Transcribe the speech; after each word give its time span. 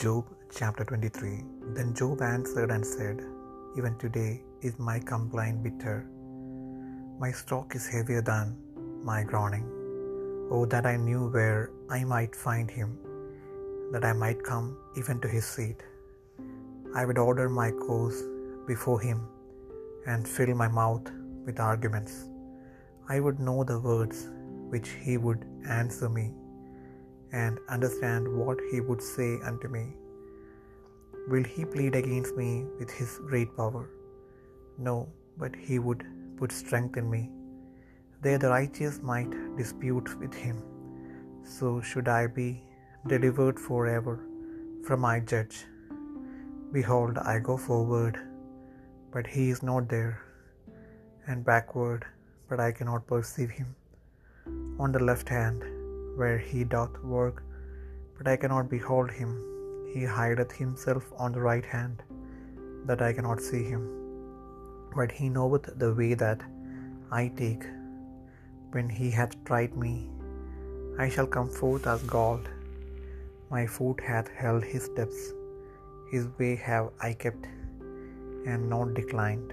Job 0.00 0.26
chapter 0.56 0.84
23 0.84 1.42
Then 1.76 1.88
Job 1.92 2.20
answered 2.22 2.70
and 2.74 2.86
said, 2.86 3.20
Even 3.76 3.94
today 3.98 4.42
is 4.60 4.78
my 4.78 5.00
complaint 5.00 5.64
bitter. 5.64 6.06
My 7.18 7.30
stroke 7.32 7.74
is 7.74 7.88
heavier 7.94 8.22
than 8.22 8.54
my 9.02 9.24
groaning. 9.24 9.66
Oh, 10.52 10.66
that 10.66 10.86
I 10.86 10.94
knew 11.06 11.22
where 11.36 11.72
I 11.90 12.04
might 12.04 12.36
find 12.36 12.70
him, 12.70 12.96
that 13.90 14.04
I 14.04 14.12
might 14.12 14.44
come 14.44 14.68
even 14.96 15.20
to 15.22 15.26
his 15.36 15.44
seat. 15.44 15.82
I 16.94 17.04
would 17.04 17.18
order 17.18 17.48
my 17.48 17.72
course 17.72 18.22
before 18.68 19.00
him 19.00 19.26
and 20.06 20.28
fill 20.36 20.54
my 20.54 20.68
mouth 20.68 21.10
with 21.44 21.58
arguments. 21.58 22.14
I 23.08 23.18
would 23.18 23.40
know 23.40 23.64
the 23.64 23.80
words 23.80 24.28
which 24.74 24.90
he 25.06 25.16
would 25.16 25.44
answer 25.80 26.08
me 26.08 26.26
and 27.32 27.58
understand 27.68 28.28
what 28.28 28.58
he 28.70 28.80
would 28.80 29.02
say 29.02 29.40
unto 29.40 29.68
me. 29.68 29.94
Will 31.28 31.44
he 31.44 31.64
plead 31.64 31.94
against 31.94 32.36
me 32.36 32.64
with 32.78 32.90
his 32.90 33.18
great 33.30 33.56
power? 33.56 33.90
No, 34.78 35.08
but 35.36 35.54
he 35.54 35.78
would 35.78 36.04
put 36.38 36.52
strength 36.52 36.96
in 36.96 37.10
me. 37.10 37.30
There 38.22 38.38
the 38.38 38.48
righteous 38.48 39.00
might 39.02 39.56
dispute 39.56 40.18
with 40.20 40.34
him. 40.34 40.62
So 41.42 41.80
should 41.80 42.08
I 42.08 42.26
be 42.26 42.62
delivered 43.06 43.58
forever 43.58 44.18
from 44.86 45.00
my 45.00 45.20
judge. 45.20 45.66
Behold, 46.72 47.18
I 47.18 47.38
go 47.38 47.56
forward, 47.56 48.18
but 49.12 49.26
he 49.26 49.50
is 49.50 49.62
not 49.62 49.88
there, 49.88 50.22
and 51.26 51.44
backward, 51.44 52.04
but 52.48 52.60
I 52.60 52.72
cannot 52.72 53.06
perceive 53.06 53.50
him. 53.50 53.74
On 54.78 54.92
the 54.92 55.04
left 55.10 55.28
hand, 55.28 55.62
where 56.20 56.38
he 56.50 56.60
doth 56.76 56.96
work, 57.16 57.36
but 58.16 58.28
I 58.32 58.36
cannot 58.42 58.74
behold 58.76 59.10
him. 59.20 59.30
He 59.92 60.02
hideth 60.16 60.52
himself 60.62 61.04
on 61.24 61.32
the 61.32 61.44
right 61.50 61.68
hand, 61.76 61.98
that 62.88 63.02
I 63.08 63.12
cannot 63.16 63.40
see 63.48 63.62
him. 63.72 63.84
But 64.96 65.12
he 65.18 65.28
knoweth 65.36 65.66
the 65.82 65.92
way 66.00 66.12
that 66.24 66.40
I 67.20 67.24
take. 67.42 67.64
When 68.74 68.88
he 68.98 69.08
hath 69.18 69.34
tried 69.48 69.74
me, 69.84 69.94
I 71.04 71.08
shall 71.14 71.30
come 71.36 71.50
forth 71.60 71.86
as 71.92 72.02
gold. 72.16 72.46
My 73.54 73.64
foot 73.76 74.00
hath 74.10 74.28
held 74.42 74.64
his 74.72 74.84
steps. 74.90 75.20
His 76.12 76.26
way 76.38 76.52
have 76.68 76.86
I 77.08 77.12
kept, 77.24 77.46
and 78.50 78.68
not 78.74 78.92
declined. 79.00 79.50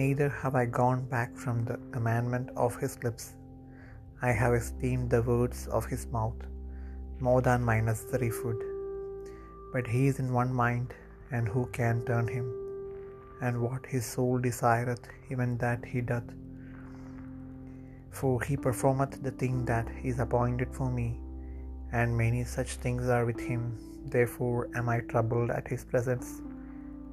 Neither 0.00 0.28
have 0.40 0.54
I 0.62 0.64
gone 0.80 1.02
back 1.14 1.30
from 1.44 1.56
the 1.68 1.78
commandment 1.94 2.48
of 2.66 2.76
his 2.82 2.94
lips. 3.06 3.24
I 4.28 4.32
have 4.40 4.54
esteemed 4.54 5.10
the 5.10 5.22
words 5.28 5.60
of 5.76 5.86
his 5.92 6.02
mouth 6.16 6.40
more 7.26 7.40
than 7.46 7.64
my 7.70 7.80
necessary 7.80 8.30
food. 8.30 8.60
But 9.72 9.86
he 9.94 10.02
is 10.10 10.18
in 10.22 10.28
one 10.32 10.52
mind, 10.60 10.94
and 11.32 11.48
who 11.52 11.62
can 11.78 12.04
turn 12.10 12.28
him? 12.36 12.46
And 13.40 13.62
what 13.64 13.84
his 13.94 14.04
soul 14.14 14.38
desireth, 14.46 15.06
even 15.30 15.50
that 15.64 15.84
he 15.92 16.00
doth. 16.12 16.28
For 18.18 18.34
he 18.42 18.56
performeth 18.66 19.16
the 19.26 19.34
thing 19.42 19.56
that 19.72 19.88
is 20.10 20.20
appointed 20.26 20.72
for 20.78 20.88
me, 20.98 21.08
and 22.00 22.20
many 22.22 22.44
such 22.44 22.72
things 22.84 23.08
are 23.16 23.26
with 23.30 23.42
him. 23.50 23.62
Therefore 24.14 24.60
am 24.76 24.88
I 24.94 25.00
troubled 25.12 25.50
at 25.58 25.72
his 25.74 25.84
presence. 25.92 26.28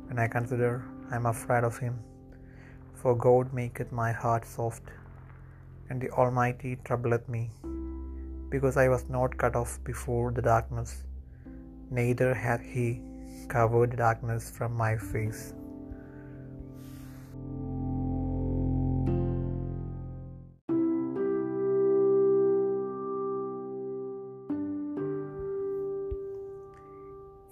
When 0.08 0.20
I 0.26 0.28
consider, 0.38 0.74
I 1.12 1.16
am 1.16 1.28
afraid 1.34 1.64
of 1.64 1.78
him. 1.86 1.98
For 3.02 3.16
God 3.28 3.54
maketh 3.62 3.92
my 4.04 4.12
heart 4.24 4.46
soft, 4.46 4.88
and 5.90 6.02
the 6.02 6.10
Almighty 6.12 6.72
troubleth 6.84 7.28
me, 7.28 7.50
because 8.50 8.78
I 8.78 8.90
was 8.90 9.10
not 9.10 9.38
cut 9.38 9.56
off 9.56 9.84
before 9.84 10.32
the 10.32 10.42
darkness, 10.42 11.04
neither 11.92 12.34
hath 12.34 12.62
he 12.62 13.02
covered 13.48 13.92
the 13.92 13.98
darkness 13.98 14.50
from 14.50 14.74
my 14.76 14.96
face. 14.98 15.54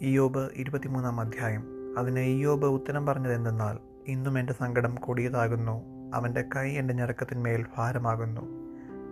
Iyob 0.02 0.42
ഇരുപത്തിമൂന്നാം 0.56 1.20
അധ്യായം 1.22 1.64
അതിന് 1.98 2.20
ഇയോബ് 2.20 2.66
ഉത്തരം 2.66 3.06
പറഞ്ഞത് 3.06 3.34
എന്തെന്നാൽ 3.34 3.78
ഇന്നും 4.08 4.40
എന്റെ 4.40 4.54
സങ്കടം 4.54 4.96
കൊടിയതാകുന്നു 4.96 5.97
അവന്റെ 6.14 6.42
കൈ 6.56 6.70
എന്റെ 6.72 6.94
ഞരക്കത്തിന്മേൽ 6.94 7.66
ഭാരമാകുന്നു. 7.78 8.42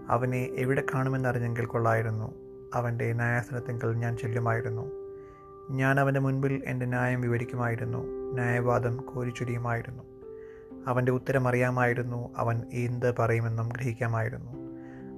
അവനെ 0.10 0.50
എവിടെ 0.56 0.84
കാണുമെന്നറിഞ്ഞെങ്കിൽ 0.94 1.66
കൊള്ളായിരുന്നു. 1.66 2.34
അവന്റെ 2.74 3.14
ന്യായാസനത്തെങ്കിൽ 3.14 3.88
ഞാൻ 3.88 4.18
ചെല്ലുമായിരുന്നു. 4.18 4.92
ഞാൻ 5.72 6.00
അവന്റെ 6.00 6.20
മുൻപിൽ 6.20 6.64
എന്റെ 6.66 6.86
ന്യായം 6.86 7.22
വിവരിക്കുമായിരുന്നു. 7.22 7.98
ന്യായവാദം 8.34 8.98
കോരിച്ചൊരിയുമായിരുന്നു. 8.98 10.04
അവന്റെ 10.88 11.12
ഉത്തരം 11.12 11.48
അറിയാമായിരുന്നു. 11.48 12.30
അവൻ 12.38 12.62
എന്ത് 12.74 13.16
പറയുമെന്നും 13.20 13.70
ഗ്രഹിക്കാമായിരുന്നു. 13.70 14.52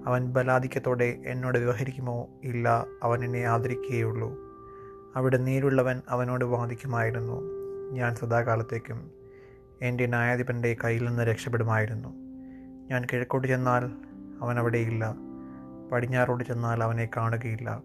അവൻ 0.05 0.33
ബലാധിക്യത്തോടെ 0.33 1.21
എന്നോട് 1.25 1.57
വ്യവഹരിക്കുമോ? 1.57 2.29
ഇല്ല 2.43 2.85
അവൻ 3.03 3.23
എന്നെ 3.23 3.43
ആദരിക്കുകയുള്ളൂ 3.43 4.37
അവിടെ 5.15 5.37
നേരുള്ളവൻ 5.37 6.01
അവനോട് 6.09 6.45
വാദിക്കുമായിരുന്നു. 6.45 7.41
ഞാൻ 7.91 8.15
സദാകാലത്തേക്കും 8.15 9.11
എന്റെ 9.81 10.05
ന്യായാധിപന്റെ 10.05 10.77
കയ്യിൽ 10.83 11.07
നിന്ന് 11.07 11.23
രക്ഷപ്പെടുമായിരുന്നു. 11.23 12.09
ഞാൻ 12.91 13.05
കിഴക്കോട്ട് 13.13 13.47
ചെന്നാൽ 13.47 13.85
അവൻ 14.41 14.59
അവിടെയില്ല. 14.59 15.15
പടിഞ്ഞാറോട് 15.91 16.43
ചെന്നാൽ 16.43 16.83
അവനെ 16.83 17.09
കാണുകയില്ല. 17.17 17.81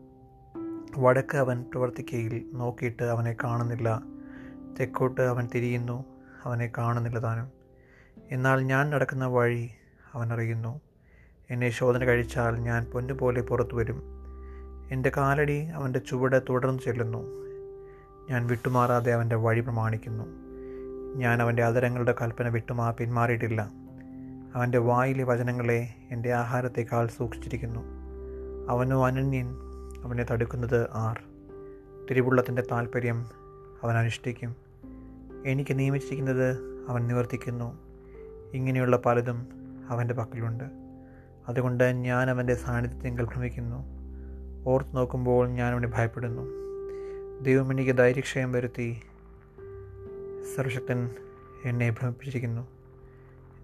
വടക്ക് 0.98 1.36
അവൻ 1.36 1.62
പ്രവർത്തിക്കയിൽ 1.62 2.50
നോക്കിയിട്ട് 2.52 3.02
അവനെ 3.02 3.36
കാണുന്നില്ല. 3.44 4.02
തെക്കോട്ട് 4.80 5.20
അവൻ 5.20 5.48
തിരിയുന്നു 5.54 6.04
അവനെ 6.44 6.72
കാണുന്നില്ല 6.78 7.18
താനും. 7.18 7.48
എന്നാൽ 8.30 8.60
ഞാൻ 8.60 8.90
നടക്കുന്ന 8.90 9.26
വഴി 9.26 9.70
അവൻ 10.14 10.32
അറിയുന്നു. 10.32 10.80
എന്നെ 11.50 11.70
ശോധന 11.70 12.04
കഴിച്ചാൽ 12.04 12.56
ഞാൻ 12.56 12.84
പൊന്നുപോലെ 12.84 13.42
പുറത്തു 13.42 13.74
വരും. 13.74 14.02
എന്റെ 14.92 15.12
കാലടി 15.16 15.64
അവന്റെ 15.64 15.98
ചുവട് 15.98 16.42
തുടർന്ന് 16.48 16.80
ചെല്ലുന്നു. 16.84 17.22
ഞാൻ 18.30 18.46
വിട്ടുമാറാതെ 18.46 19.12
അവന്റെ 19.12 19.36
വഴി 19.36 19.60
പ്രമാണിക്കുന്നു. 19.60 20.51
ഞാൻ 21.16 21.42
അവന്റെ 21.42 21.64
അതരങ്ങളുടെ 21.64 22.14
കൽപ്പന 22.22 22.48
വിട്ടുമാ 22.48 22.90
പിന്മാറിയിട്ടില്ല. 22.90 23.70
അവന്റെ 24.54 24.78
വായിലെ 24.78 25.24
വചനങ്ങളെ 25.24 25.94
എന്റെ 26.10 26.32
ആഹാരത്തേക്കാൾ 26.32 27.06
സൂക്ഷിച്ചിരിക്കുന്നു. 27.06 27.80
അവനോ 28.68 29.06
അനന്യൻ 29.06 29.56
അവനെ 30.04 30.26
തടുക്കുന്നത് 30.30 30.88
ആർ. 30.92 31.20
തിരുവുള്ളത്തിന്റെ 32.10 32.62
താല്പര്യം 32.72 33.26
അവൻ 33.82 33.96
അനുഷ്ഠിക്കും. 33.96 34.56
എനിക്ക് 35.46 35.78
നിയമിച്ചിരിക്കുന്നത് 35.78 36.58
അവൻ 36.88 37.06
നിവർത്തിക്കുന്നു. 37.06 37.78
ഇങ്ങനെയുള്ള 38.52 38.96
പലതും 38.96 39.46
അവന്റെ 39.88 40.14
പക്കലുണ്ട്. 40.14 40.64
അതുകൊണ്ട് 41.48 41.84
ഞാൻ 41.84 42.30
അവന്റെ 42.30 42.54
സാന്നിധ്യത്തെങ്കിൽ 42.54 43.24
ഭ്രമിക്കുന്നു 43.24 43.84
ഓർത്ത് 44.66 44.96
നോക്കുമ്പോൾ 44.96 45.48
ഞാൻ 45.48 45.72
അവനെ 45.72 45.88
ഭയപ്പെടുന്നു. 45.88 46.42
ദൈവം 47.42 47.72
എനിക്ക് 47.72 47.98
ധൈര്യക്ഷയം 47.98 48.52
വരുത്തി 48.52 49.02
സർവശക്തൻ 50.56 51.10
എന്നെ 51.64 51.90
ഭ്രമിപ്പിച്ചിരിക്കുന്നു. 51.90 52.68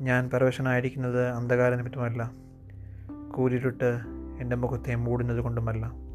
ഞാൻ 0.00 0.30
പരവശനായിരിക്കുന്നത് 0.30 1.28
അന്ധകാര 1.28 1.74
നിമിത്തമല്ല 1.74 2.30
കൂരിരുട്ട് 3.34 4.00
എന്റെ 4.40 4.56
മുഖത്തെ 4.56 4.94
മൂടുന്നത് 4.94 5.40
കൊണ്ടുമല്ല. 5.40 6.07